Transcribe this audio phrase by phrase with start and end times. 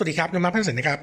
[0.00, 1.00] สวัสดีครับนมาพันธ์สินนะครับ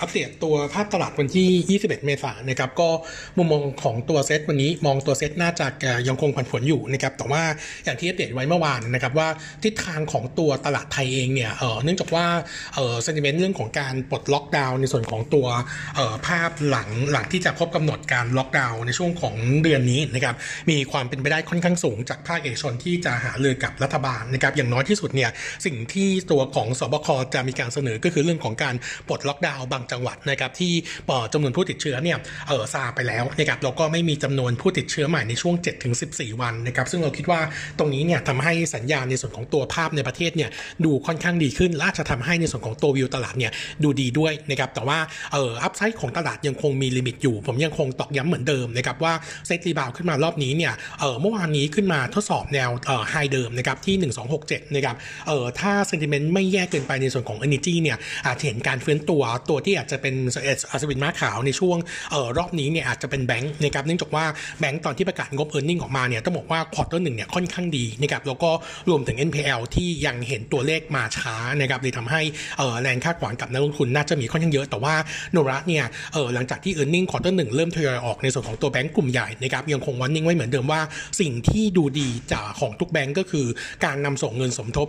[0.00, 2.88] อัปเดตตัวภาพตลาดวันที่ 21 เมษายนนะครับก็
[3.36, 5.66] มุมมองของตัวเซตวันนี้มองตัวเซตน่าจะ
[6.08, 7.42] ยังคงผันผวนอยู่นะครับแต่ว่า
[7.84, 9.28] อย่างที่อัปเดตไว้เมื่อวานนะครับว่า
[9.64, 11.50] ทิศทางของตัวตลาดไทยเองเนี่ย
[11.84, 12.26] เนื่องจากว่า
[12.72, 15.46] เซนติเมนต์เรื่องของการปลดล็อกดาวน์ในส่วนของตัว
[16.26, 20.34] ภาพหลังหลังที่จะครบกำหนดการล็อกดาวน์ในช่วงของเดือนนี้นะครับ
[20.70, 25.30] มีความเป็นไปได้ค่อนข้างสูงจากภาคเอกชนที่จะหาเรือกับรัฐบาลนะครับอย่างน้อยที่สุดเนี่ย
[25.66, 28.74] สิ่งที่ตัวของศบคจะมีการเสนอก็คือเรื่องของการ
[29.08, 30.72] ปลดล็อกดาวน์บางจังหวัดนะครับที่
[31.32, 35.54] จำนวนผู้ติดเชื้อเนี่ยเออซาไปแล้วนะครับแล้วก็ไม่มีจำนวนผู้ติดเชื้อใหม่ในช่วง
[35.98, 37.40] 7-14 วันนะครับซึ่งเราคิดว่า
[37.78, 40.50] ตรงนี้เนี่ยทำให้สัญญาณในส่วนของตัวภาพในประเทศเนี่ย
[40.84, 43.52] ดูค่อนข้างดีขึ้นและจะทำให้ในส่วนของตัววิวตลาดเนี่ย
[43.82, 44.98] ดูดีด้วยนะครับแต่ว่า
[45.32, 49.14] เออ upside ของตลาดยังคงมี limit อยู่ ผมยังคงตอกย้ำเหมือนเดิมนะครับว่า
[49.46, 53.94] SET rebound ขึ้นมารอบนี้เนี่ยเออเมื่อวานนี้ขึ้นมาทดสอบแนวเออ high เดิมนะครับที่
[54.36, 54.96] 1267นะครับ
[55.28, 57.96] เออถ้า sentiment ไม่แย่เกินไปในส่วนของ Energy เนี่ย
[58.28, 61.76] อาจจะเห็นการฟื้นตัวตัวที่อาจจะเป็นอัศวินม้าขาวในช่วง
[62.10, 64.24] เอ่อรอบนี้เนี่ยอาจจะเป็นแบงค์นะครับเนื่องจากว่า
[64.60, 68.50] แบงค์ตอนที่ประกาศงบ earning ออกมาเนี่ยต้องบอกว่า quarter หนึ่งเนี่ยค่อนข้างดีนะครับแล้วก็
[68.88, 72.20] รวมถึง NPL ที่ยังเห็นตัวเลขมาช้านะครับเลยทำให้
[72.58, 74.94] เอ่อแรงคาดหวังกับนักลงทุนน่าจะมีค่อนข้างเยอะแต่ว่า
[75.32, 80.80] โนระเนี่ยเออหลังจากที่ earning quarter หนึ่งเริ่มทยอยออกในส่วนของตัวแบงค์กลุ่มใหญ่นะครับยังคง warning ไว้เหมือนเดิมว่า
[81.20, 83.46] สิ่งที่ดูดีจากของทุกแบงก์ก็คือ
[83.84, 84.88] การนำส่งเงินสมทบ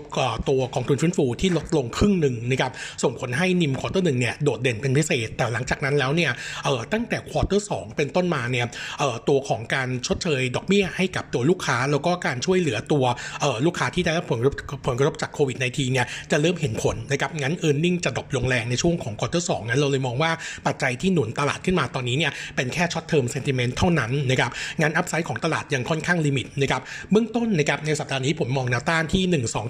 [0.50, 2.72] ตัวของทุนฟื้นฟูที่ลดลงครึ่งหนึ่งนะครับ
[3.04, 6.32] ส่งผลให้ NIM quarter หนึ่งเนี่ยโดดเด่นเป็นพิเศษ แต่หลังจากนั้นแล้วเนี่ย
[6.66, 8.66] เออตั้งแต่ quarter สองเป็นต้นมาเนี่ย
[9.00, 13.06] เออตัวของการชดเชยดอกเบี้ยให้กับตัวลูกค้า แล้วก็การช่วยเหลือตัว
[13.42, 14.40] เออลูกค้าที่ได้รับผล
[14.88, 20.32] ผลกระทบจากโควิด -19 เนี่ยจะเริ่มเห็นผลนะครับงั้น earning จะ drop ลงแรงในช่วงของ quarter สองงั้นเราเลยมองว่า
[20.68, 29.24] ปัจจัยที่หนุนตลาดขึ้นมาตอนนี้เนี่ยเป็นแค่ short term sentiment เท่านั้นนะครับงั้น upside ของตลาดยังค่อนข้าง limit นะครับเบื้องต้นนะครับในสัปดาห์นี้ผมมองแนวต้านที่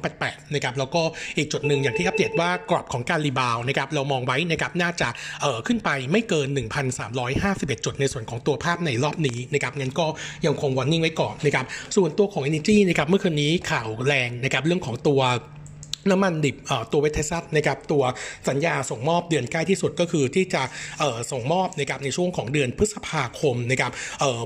[0.10, 1.02] 1288นะครับแล้วก็
[1.38, 5.10] อีกจุดหนึ่งอย่างที่อัปเดตว่ากรอบของการ rebound นะครับเรามองไว้นะครับน่าจะ
[5.42, 6.48] เอ่อขึ้นไปไม่เกิน
[7.18, 10.06] 1,351 จุดในส่วนของตัวภาพในรอบนี้นะครับงั้นก็
[10.46, 11.66] ยังคง warning ไว้ก่อนนะครับ
[11.96, 15.22] ส่วนตัวของ Energy นะครับเมื่อคืนนี้ข่าวแรงนะครับเรื่องของตัว
[16.12, 16.56] น้ำมันดิบ
[16.92, 18.04] ตัวเวทซัสนะครับตัว
[18.50, 20.64] สัญญาส่งมอบเดือนใกล้ที่สุดก็คือที่จะ
[21.32, 23.92] ส่งมอบนะครับในช่วงของเดือนพฤษภาคมนะครับ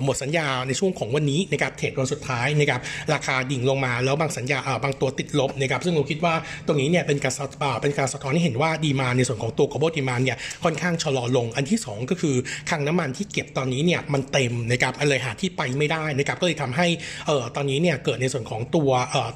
[0.04, 2.82] หมดสัญญาในช่วงของวันนี้นะครับเทรดวันสุดท้ายนะครับ
[3.14, 6.34] ราคาดิ่งลงมาแล้วบางสัญญาบางตัวติดลบนะครับซึ่งเราคิดว่า
[6.68, 7.34] ตรงนี้เนี่ยเป็นการ
[7.82, 12.36] เป็นการสะท้อนให้เห็นว่าดีมาในส่วนของตัว global demand เนี่ยค่อนข้างชะลอลง อันที่ 2 ก็คือ
[12.70, 16.88] คลังน้ำมันที่เก็บตอนนี้เนี่ยมันเต็มนะครับอะไรหาที่ไปไม่ได้นะครับก็เลยทำให้
[17.56, 18.92] ตอนนี้เนี่ยเกิดในส่วนของตัว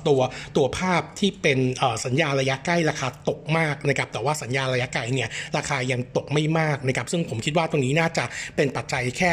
[0.07, 0.19] ตัว
[0.57, 1.59] ตัวภาพที่เป็น
[2.05, 8.23] สัญญาระยะใกล้ราคาตกมากนะครับแต่ว่าสัญญาระยะไกลเนี่ยราคายังตกไม่มากนะครับซึ่งผมคิดว่าตรงนี้น่าจะ
[8.55, 9.31] เป็นปัจจัยแค่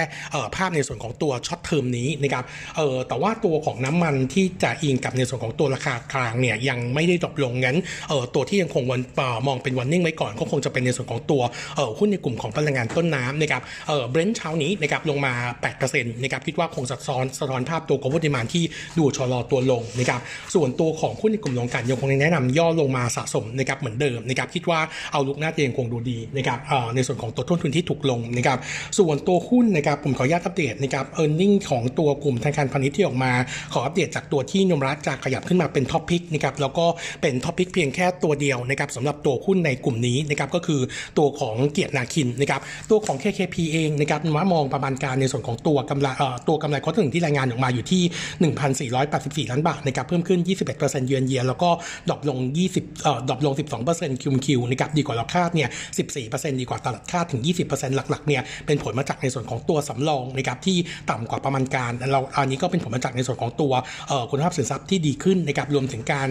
[0.56, 2.44] ภาพในส่วนของตัว short term นี้นะครับ
[2.76, 7.76] เออแต่ว่าตัวของน้ำมันที่จะอิงกับในส่วนของตัวราคากลางเนี่ยยังไม่ได้ drop ลงงั้น
[8.08, 9.00] เออตัวที่ยังคง warn
[9.46, 11.42] มองเป็น warning ไว้ก่อนก็คงจะเป็นในส่วนของตัว
[11.98, 15.32] หุ้นในกลุ่มของพลังงานต้นน้ำนะครับเออ Brent เช้านี้นะครับลงมา
[15.78, 18.64] 8%นะครับคิดว่าคงสะท้อนสะท้อนภาพตัวของ demand ที่
[18.98, 20.20] ดูชะลอตัวลงนะครับ
[20.54, 24.80] ส่วนตัวของหุ้นในกลุ่มโรงกลั่นยังคงแนะนำย่อลงมาสะสมนะครับเหมือนเดิมนะครับคิดว่า
[25.12, 26.58] outlook น่าจะยังคงดูดีนะครับ
[26.94, 28.58] ในส่วนของตัวต้นทุนที่ถูกลงนะครับ
[28.98, 33.32] ส่วนตัวหุ้นนะครับผมขออนุญาตอัปเดตนะครับ earning ของตัวกลุ่มธนาคารพาณิชย์ที่ออกมา
[33.72, 36.86] ขออัปเดตจากตัวที่นมรัฐจะขยับขึ้นมาเป็น top pick นะครับแล้วก็
[37.22, 40.80] เป็น top pick เพียงแค่ตัวเดียวนะครับสำหรับตัวหุ้นในกลุ่มนี้นะครับก็คือ
[41.18, 46.08] ตัวของเกียรตินาคินนะครับตัวของ KKP เองนะครับว่ามองประมาณการในส่วนของตัวกำไร
[46.48, 48.02] ตัวกำไร quarter หนึ่งที่รายงานออกมาอยู่ที่
[48.90, 50.40] 1,484 ล้านบาทนะครับเพิ่มขึ้น
[50.74, 51.70] 21%เยือนเยียแล้วก็
[52.08, 53.54] drop ลง20เอ่อ drop ลง
[53.88, 55.68] 12% QoQ นะครับดีกว่าเราคาดเนี่ย
[56.14, 60.78] 14%ดีกว่าตลาดคาดถึง 20%หลักๆเนี่ยเป็นผลมาจากในส่วนของตัวสำรองนะครับที่
[61.10, 63.72] ต่ำกว่าประมาณการเราอันนี้ก็เป็นผลมาจากในส่วนของตัว
[64.30, 66.28] คุณภาพสินทรัพย์ที่ดีขึ้นนะครับรวมถึงการ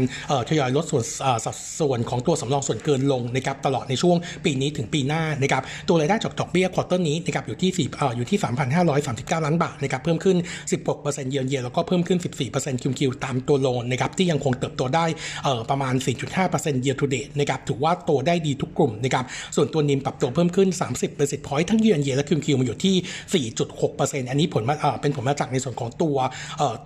[0.49, 1.03] ทยอยลดส่วน
[1.45, 8.39] สัดส่วนของตัวสำรองส่วนเกินลงนะครับตลอดในช่วงปีนี้ถึงปีหน้านะครับตัวรายได้จากดอกเบี้ย quarter นี้นะครับอยู่ที่4เอ่ออยู่ที่
[8.87, 10.37] 3,539 ล้านบาทนะครับเพิ่มขึ้น
[10.83, 12.19] 16%เยือนเยียแล้วก็เพิ่มขึ้น
[12.51, 15.05] 14%คิวคิวตามตัว loan นะครับที่ยังคงเติบโตได้
[15.43, 19.25] เอ่อประมาณ4 14.5% year to date นะครับถือว่าโตได้ดีทุกกลุ่มนะครับ
[19.55, 23.45] ส่วนตัว NIM ปรับตัวเพิ่มขึ้น 30 basis point ทั้งเยือนเยและคิวคิวมาอยู่ที่
[23.83, 26.17] 4.6%อันนี้ผลมาเป็นผลมาจากในส่วนของตัว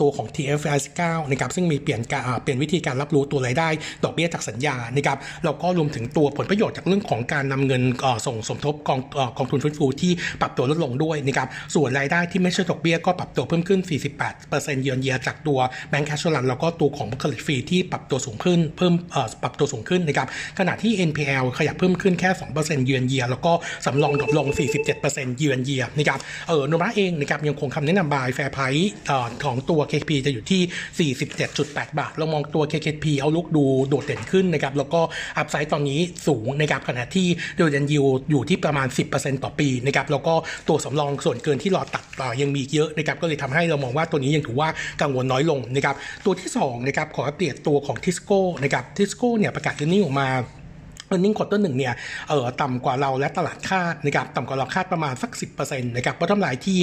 [0.02, 3.70] ตัวของ TFI 19นะครับซึ่งมีเปลี่ยนการเปลี่ยนวิธีการรับรู้ตัวรายได้
[4.04, 7.84] ดอกเบี้ยจากสัญญานะครับเราก็รวมถึงตัวผลประโยชน์จากเรื่องของการนำเงิน
[8.28, 9.00] ส่งสมทบกอง
[9.38, 13.80] กองทุนฟื้นฟูที่ปรับตัวลดลงด้วยนะครับส่วนรายได้ที่ไม่ใช่ดอกเบี้ยก็ปรับตัวเพิ่มขึ้น
[14.32, 15.60] 48%เยือนเยียจากตัว
[15.90, 18.94] แบงก์แคชชลันแล้วก็ตัวของบุคลิกฟรีที่ปรับตัวสูงขึ้นเพิ่ม
[19.42, 20.28] ปรับตัวสูงขึ้นนะครับ
[20.60, 23.52] ขณะที่ NPL ขยับเพิ่มขึ้นแค่ 2%เยือนเยียแล้วก็
[23.86, 24.48] สำรองดรอปลง
[24.94, 28.92] 47%เยือนเยียนะครับเออโนมูระเองนะครับยังคงคำแนะนำ buy fair price
[29.44, 31.12] ของตัว KKP จะอยู่ที่
[31.50, 35.02] 47.8 บาท เรามองตัว KKP outlook ดูโดดเด่นขึ้นนะครับแล้วก็
[35.38, 37.28] upside ตอนนี้สูงนะครับขณะที่
[37.58, 40.34] โดยเดนยิวอยู่ที่ประมาณ 10%ต่อปีนะครับแล้วก็
[40.68, 42.04] ตัวสำรองส่วนเกินที่รอตัด
[42.42, 44.70] ยังมีเยอะนะครับก็เลยทำให้เรามองว่าตัวนี้ยังถือว่า
[45.02, 50.28] กังวลน้อยลงนะครับตัวที่2นะครับขออัปเดตตัวของทิสโก้นะครับทิสโก้เนี่ยประกาศ earning ออกมา
[51.08, 51.94] earning quarter หนึ่งเนี่ย
[52.30, 56.78] เออต่ำกว่าเราและตลาดคาดนะครับต่ำกว่าเราคาดประมาณสัก 10%นะครับเพราะกำไรที่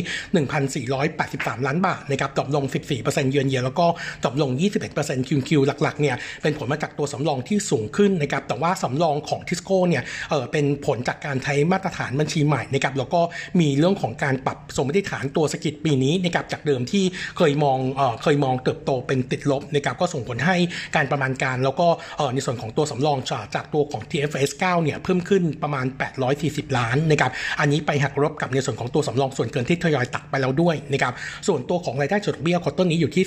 [1.01, 2.65] 1,483 ล้านบาทนะครับ drop ลง
[2.99, 3.87] 14%เยือนเยียแล้วก็
[4.25, 4.51] drop ลง
[4.91, 13.21] 21%คิวคิวหลักๆเนี่ยเป็นผลมาจากตัวสำรองที่สูงขึ้นนะครับแต่ว่าสำรองของทิสโก้เนี่ยเออเป็นผลจากการใช้มาตรฐานบัญชีใหม่นะครับแล้วก็
[13.61, 17.05] มีเรื่องของการปรับสมมติฐานตัวเศรษฐกิจปีนี้นะครับจากเดิมที่
[17.39, 20.57] เคยมองเออเคยมองเติบโตเป็นติดลบนะครับก็ส่งผลให้
[20.97, 21.87] การประมาณการ แล้วก็
[22.19, 23.19] เออในส่วนของตัวสำรอง
[23.55, 25.87] จากตัวของ TFRS 9 เนี่ยเพิ่มขึ้นประมาณ
[26.31, 27.31] 840 ล้านนะครับ
[27.61, 31.13] อันนี้ไปหักลบกับในส่วนของตัวสำรองส่วนเกินที่ทยอยตัดไปแล้วด้วยนะครับ
[31.49, 33.25] ส่วนตัวของรายได้ดอกเบี้ย quarter นี้อยู่ที่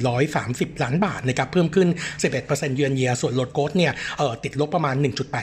[0.00, 1.88] 3,430 ล้านบาทนะครับ เพิ่มขึ้น
[2.32, 4.94] 11%เยือนเยีย ส่วน loan growth เนี่ยเอ่อติดลบประมาณ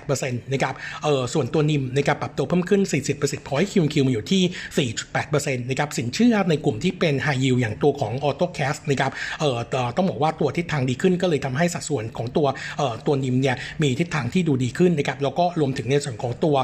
[0.01, 0.73] 1.8%นะครับ
[1.03, 2.81] เอ่อส่วนตัว NIM นะครับปรับตัวเพิ่มขึ้น
[3.15, 4.89] 40 basis point Q on Q มาอยู่ที่
[5.23, 9.57] 4.8%นะครับ สินเชื่อในกลุ่มที่เป็นไฮยิวอย่างตัวของ auto cash นะครับเอ่อ
[9.97, 12.47] ต้องบอกว่าตัวทิศทางดีขึ้นก็เลยทำให้สัดส่วนของตัว
[12.77, 16.55] เอ่อตัว NIM เนี่ยมีทิศทางที่ดูดีขึ้นนะครับแล้วก็รวมถึงในส่วนของตัว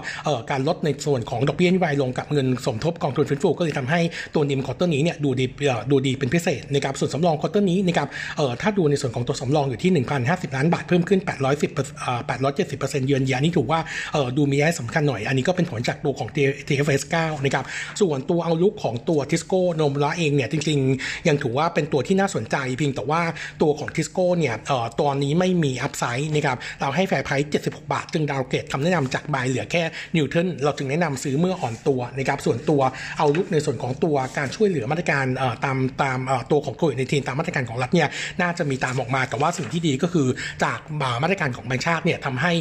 [0.52, 4.00] การลดในส่วนของดอกเบี้ยนโยบายลงกับเงินสมทบกองทุนฟื้นฟูก็เลยทำให้
[4.36, 5.46] ตัว NIM quarter นี้เนี่ยดูดี
[5.92, 8.08] ดูดีเป็นพิเศษนะครับส่วนสำรอง quarter นี้นะครับ
[8.62, 9.92] ถ้าดูในส่วนของตัวสำรองอยู่ที่
[10.24, 11.32] 1,050 ล้านบาทเพิ่มขึ้น 810
[12.30, 13.80] 870%เยือนเยียนี่ถือว่า
[14.38, 16.30] ดูมีนัยสำคัญหน่อย อันนี้ก็เป็นผลจากตัวของ
[16.68, 17.66] TFS 9นะครับ
[18.02, 23.22] ส่วนตัว outlook ของตัวทิสโก้โนมูระเองเนี่ยจริงๆ ยังถือว่าเป็นตัวที่น่าสนใจเพียงแต่ว่า
[23.62, 24.56] ตัวของทิสโก้เนี่ย
[25.02, 29.84] ตอนนี้ไม่มี upside นะครับเราให้ fair price 76 บาทจึง downgrade คำแนะนำจาก buy เหลือแค่
[30.16, 32.82] neutral เราจึงแนะนำซื้อเมื่ออ่อนตัวนะครับส่วนตัว
[33.18, 35.26] outlook ในส่วนของตัวการช่วยเหลือมาตรการ
[35.66, 36.20] ตามตาม
[36.52, 38.08] ตัวของโควิด nineteen ตามมาตรการของรัฐเนี่ย
[38.42, 40.28] น่าจะมีตามออกมาแต่ว่าสิ่งที่ดีก็คือ
[40.64, 40.80] จาก
[41.24, 42.52] มาตรการของแบงก์ชาติเนี่ยทำให้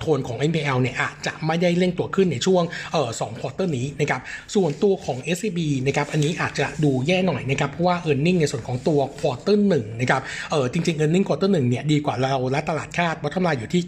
[0.00, 2.62] โทนของ NPL เนี่ยอาจจะไม่ได้เร่งตัวขึ้นในช่วง
[3.20, 4.20] สอง quarter นี้นะครับ
[4.54, 11.10] ส่วนตัวของ SCB นะครับอันนี้อาจจะดูแย่หน่อยนะครับเพราะว่า e a r n i n g ในส่วนของตัว quarter หนึ่งนะครับเออจริงๆ e a r
[11.14, 13.82] n i n g ควอเตอร์หนึ่งเนี่ยดีกว่าเราและตลาดคาดวัฒนาอยู่ที่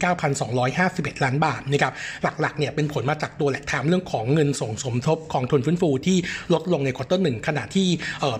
[1.03, 1.93] 9,251ล้านบาทนะครับ
[2.41, 6.17] หลักๆเนี่ยเป็นผลมาจากตัวแหลกถามเรื่องของเงินส่งสมทบกองทุนฟื้นฟูที่
[6.53, 7.89] ลดลงใน quarter หนึ่งขณะที่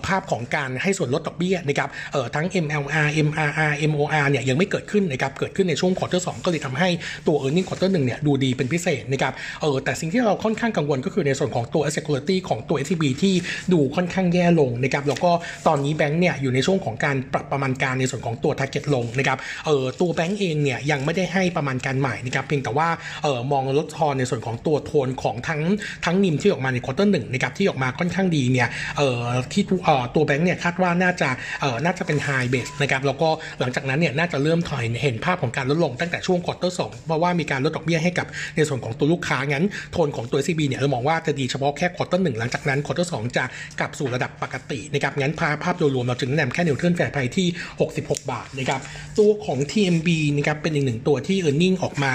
[0.07, 1.89] ภาพของการให้ส่วนลดดอกเบี้ยนะครับ
[2.35, 6.89] ทั้ง MLR MRR MOR เนี่ยยังไม่เกิดขึ้นนะครับเกิดขึ้นในช่วงควอเตอร์สก็เลยทำให้
[7.27, 13.33] ตัว e a r n i n g ควอเตอร์หนึ่งเนี่ยดูดีเป็นพิเศษนะครับเออแต่สิ่งที่เราค่อนข้างกังวลก็คือในส่วนของตัว asset quality ของตัว SCB ที่
[13.73, 15.31] ดูค่อนข้างแย่ลงนะครับแล้วก็
[15.67, 22.89] ตอนนี้แบงค์เนี่ยอยู่ในช่วงของการปรับประมาณการในส่วนของตัว target ลงนะครับเออตัวแบงค์เองเนี่ยยังไม่ได้ให้ประมาณการใหม่นะครับเพียงแต่ว่า
[23.23, 25.61] เออมองลดทอนในส่วนของตัวโทนของทั้ง
[26.05, 28.67] ทั้ง NIM ที่ออกมาใน quarter หนึ่งนะครับที่ออกมาค่อนข้างดีเนี่ย
[28.97, 29.21] เออ
[29.53, 31.29] ที่เออตัวแบงค์เนี่ยคาดว่าน่าจะ
[31.61, 33.29] เออน่าจะเป็น high base นะครับแล้วก็
[33.59, 43.43] หลังจากนั้นเนี่ยน่าจะเริ่มถอยเห็นภาพของการลดลงตั้งแต่ช่วง quarter สองเพราะว่ามีการลดดอกเบี้ยให้กับในส่วนของตัวลูกค้างั้นโทนของตัว CB เนี่ยเรามองว่าจะดีเฉพาะแค่ quarter หนึ่งหลังจากนั้น quarter สองจะ
[43.79, 47.47] กลับสู่ระดับปกตินะครับงั้นภาพภาพโดยรวมเราจึงแนะนำแค่ neutral fair price ที่
[47.83, 48.81] 66 บาทนะครับ
[49.19, 52.13] ตัวของ TMB นะครับเป็นอีกหนึ่งตัวที่ e a r n i n g ออกมา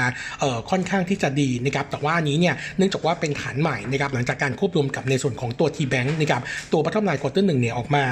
[0.71, 6.43] ค่อนข้างที่จะดีนะครับแต่ว่านี้เนี่ยเนื่องจากว่าเป็นฐานใหม่นะครับหลังจากการควบรวมกับในส่วนของตัว T-Bank นะครับ
[6.73, 8.05] ตัวพัฒนาควอเตอร์หนึ่งเนี่ยออกมา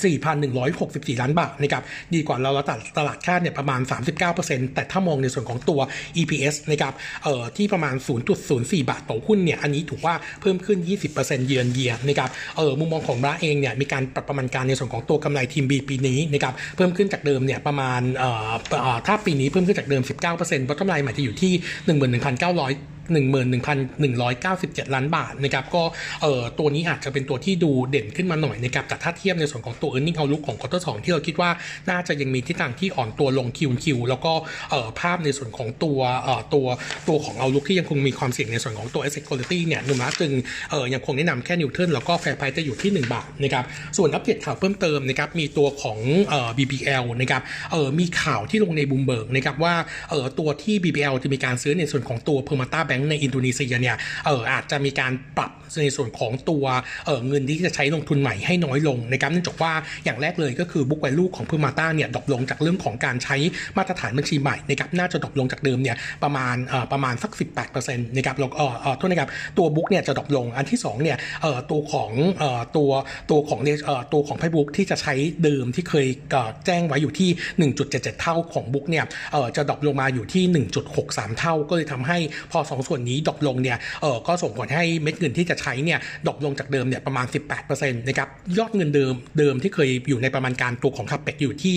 [0.00, 1.82] 4,164 ล้านบาทนะครับ
[2.14, 3.80] ดีกว่าเราตลาดตลาดคาดเนี่ยประมาณ
[4.28, 5.80] 39%แต่ถ้ามองในส่วนของตัว
[6.20, 6.94] EPS นะครับ
[7.24, 7.94] เอ่อที่ประมาณ
[8.42, 10.78] 0.04 บาทต่อหุ้นเนี่ยอันนี้ถือว่าเพิ่มขึ้น
[11.12, 18.30] 20%เยือนเยียนะครับเออมุมมองของร้าเองเนี่ยมีการปรับประมาณการในส่วนของตัวกำไรทีม B ปีนี้นะครับเพิ่มขึ้นจากเดิมเนี่ยประมาณเอ่
[18.94, 21.52] อถ้าปีนี้เพิ่มขึ้นจากเดิม 19%เพราะกำไรใหม่จะอยู่ที่
[21.88, 25.82] 11,900 11,197 ล้านบาทนะครับก็
[26.22, 31.50] เอ่อตัวนี้อาจจะเป็นตัวที่ดูเด่นขึ้นมาหน่อยนะครับแต่ถ้าเทียบในส่วนของตัว e a r n i n g outlook ของควอเตอร์สที่เราคิดว่า
[31.90, 34.32] น่าจะยังมีทิศทางที่อ่อนตัวลงคิวคิวแล้วก็
[34.70, 36.66] เอ่อภาพในส่วนของตัวเอ่อตัว
[37.08, 40.32] ตัวของเอาลุกที่ยังคงมีความเสี่ยงในส่วนของตัว asset quality เนี่ยโนมูระจึง
[40.70, 43.64] เอ่อยังคงแนะนำแค่ neutral แล้วก็ fair price จะอยู่ที่ 1 บาทนะครับ
[43.96, 47.42] ส่วนอัปเดตข่าวเพิ่มเติมนะครับมีตัวของเอ่อ BBL นะครับ
[47.72, 49.74] เอ่อมีข่าวที่ลงในบูมเบิร์กนะครับว่า
[50.10, 53.96] เอ่อตัวที่ BBL จะมีการซื้อในส่วนของตัว Permata งก์ในอินโดนีเซียเนี่ย
[54.26, 56.64] เอออาจจะมีการปรับในส่วนของตัว
[57.06, 59.72] เออเงินที่จะใช้ลงทุนใหม่ให้น้อยลงนะครับเนื่องจากว่า
[60.04, 63.36] อย่างแรกเลยก็คือ book value ของ Permata เนี่ย drop ลงจากเรื่องของการใช้
[63.76, 67.32] มาตรฐานบัญชีใหม่นะครับน่าจะ drop ลงจากเดิมเนี่ยประมาณเอ่อประมาณสัก
[67.70, 72.90] 18%นะครับแล้วก็เอ่อเอ่อโทษนะครับตัว book เนี่ยจะ drop ลงอันที่สองเนี่ยเอ่อตัวของเอ่อตัว
[73.30, 77.30] ตัวของเอ่อตัวของ price book ที่จะใช้เดิมที่เคยเอ่อแจ้งไว้อยู่ที่
[77.76, 80.44] 1.77 เท่าของ book เนี่ยเอ่อจะ drop ลงมาอยู่ที่
[80.92, 82.18] 1.63 เท่าก็เลยทำให้
[82.52, 87.26] พอสองส่วนนี้ drop ลงเนี่ยเอ่อก็ส่งผลให้เม็ดเงินที่จะใช้เนี่ย drop ลงจากเดิมเนี่ยประมาณ
[87.62, 91.74] 18%นะครับยอดเงินเดิมเดิมที่เคยอยู่ในประมาณการตัวของทับเป็กอยู่ที่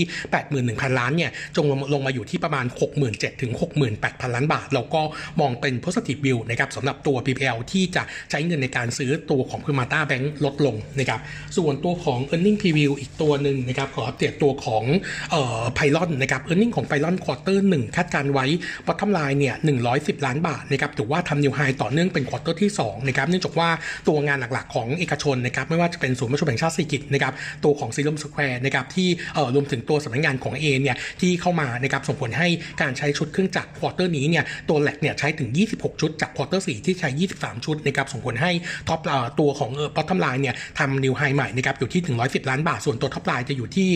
[0.50, 2.66] 81,000 ล้านเนี่ยจะลงมาอยู่ที่ประมาณ
[3.04, 3.52] 67,000ถึง
[3.94, 5.02] 68,000 ล้านบาทแล้วก็
[5.40, 11.20] มองเป็น positive view นะครับสำหรับตัว BBL ที่จะใช้เงินในการซื้อตัวของ p r i m a t a Bank ลดลงนะครับ
[11.58, 14.84] ส่วนตัวของ earning preview อีกตัวหนึ่งนะครับขออัปเดตตัวของ
[15.32, 18.46] เอ่อ Pylon นะครับ earning ของ Pylon quarter 1คาดการณ์ไว้
[18.88, 19.56] bottom line เนี่ย
[19.92, 23.70] 110 ล้านบาทนะครับถือว่าทำ new high ต่อเนื่องเป็น quarter ที่2นะครับเนื่องจากว่า
[24.08, 27.34] ตัวงานหลักๆของเอกชนนะครับไม่ว่าจะเป็นศูนย์ประชุมแห่งชาติสิริกิติ์นะครับ
[27.64, 32.48] ตัวของสีลมสแควร์นะครับที่เอ่อรวมถึงตัวสำนักงานของเอเนี่ยที่เข้ามานะครับส่งผลให้
[32.82, 38.52] การใช้ชุดเครื่องจักร quarter นี้เนี่ยตัว rig เนี่ยใช้ถึง 26 ชุดจาก quarter 4ที่ใช้ 23 ชุดนะครับส่งผลให้
[38.88, 39.00] top
[39.40, 43.90] ตัวของเออ bottom line เนี่ยทำ new high ใหม่นะครับอยู่ที่ถึง110 ล้านบาทส่วนตัว top line จะอยู่ที่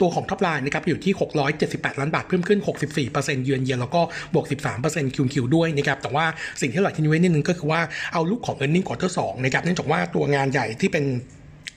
[0.00, 1.12] ตัวของ top line นะครับอยู่ที่
[1.56, 2.58] 678 ล้านบาทเพิ่มขึ้น
[3.02, 4.00] 64%เยือนเยียแล้วก็
[4.34, 4.46] บวก
[4.80, 6.24] 13% QQ ด้วยนะครับแต่ว่า
[6.60, 7.80] สิ่งที่เราทิ้งไว้นิดนึงก็คือว่า
[8.12, 11.04] outlook ของ e a r n i n g quarter 2นะครับเนื่องจากว่าตัวงานใหญ่ที่เป็น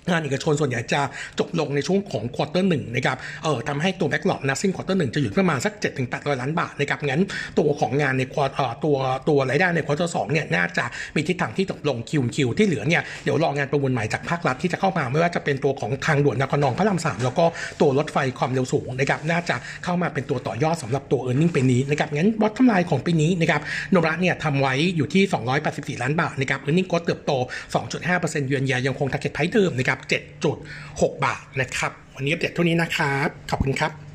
[0.10, 1.02] งานเอกชนส่วนใหญ่จะ
[1.40, 7.22] จบลงในช่วงของ quarter หนึ่งนะครับเออทำให้ตัว backlog นะซึ่ง quarter หนึ่งจะอยู่ประมาณสักเจ็ดถึงแปดร้อยล้านบาทนะครับงั้น
[7.60, 8.98] ตัวของงานใน quar- เอ่อตัว
[9.30, 10.86] ตัวรายได้ใน quarter สองเนี่ยน่าจะ
[11.16, 17.46] มีทิศทางที่ตกลง QQ ที่เหลือเนี่ยเดี๋ยวรองานประมูลใหม่จากภาครัฐที่จะเข้ามาไม่ว่าจะเป็นตัวของทางด่วนดาวคะนองพระรามสามแล้วก็
[17.82, 23.62] ตัวรถไฟความเร็วสูงนะครับน่าจะเข้ามาเป็นตัวต่อยอดสำหรับตัว earning ปีนี้นะครับงั้น bottom line ของปีนี้นะครับ
[23.92, 25.24] โนมูระเนี่ยทำไว้อยู่ที่
[25.98, 27.32] 284 ล้านบาทนะครับ earning ก็เติบโต
[27.92, 29.97] 2.5%เยือนเยียยังคง target price เดิมนะครับ
[30.58, 34.07] 7.6 บาทนะครับ วันนี้อัปเดตเท่านี้นะครับ ขอบคุณครับ